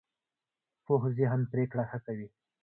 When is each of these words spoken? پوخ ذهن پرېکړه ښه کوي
پوخ 0.85 1.03
ذهن 1.17 1.39
پرېکړه 1.51 1.83
ښه 1.89 1.99
کوي 2.05 2.27